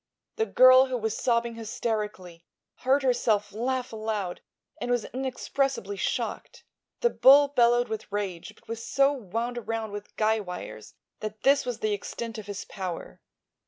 The 0.37 0.47
girl, 0.47 0.87
who 0.87 0.97
was 0.97 1.15
sobbing 1.15 1.53
hysterically, 1.53 2.43
heard 2.77 3.03
herself 3.03 3.53
laugh 3.53 3.93
aloud 3.93 4.41
and 4.79 4.89
was 4.89 5.05
inexpressibly 5.05 5.95
shocked. 5.95 6.63
The 7.01 7.11
bull 7.11 7.49
bellowed 7.49 7.87
with 7.87 8.11
rage 8.11 8.55
but 8.55 8.67
was 8.67 8.83
so 8.83 9.13
wound 9.13 9.59
around 9.59 9.91
with 9.91 10.15
guy 10.15 10.39
wires 10.39 10.95
that 11.19 11.43
this 11.43 11.67
was 11.67 11.81
the 11.81 11.93
extent 11.93 12.39
of 12.39 12.47
his 12.47 12.65
power. 12.65 13.21